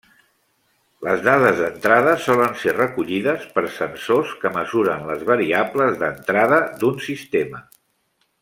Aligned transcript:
Les 1.07 1.19
dades 1.25 1.59
d'entrada 1.63 2.15
solen 2.29 2.57
ser 2.63 2.73
recollides 2.77 3.45
per 3.59 3.65
sensors 3.77 4.33
que 4.43 4.53
mesuren 4.59 5.07
les 5.13 5.23
variables 5.31 6.03
d'entrada 6.05 6.63
d'un 6.83 7.03
sistema. 7.11 7.67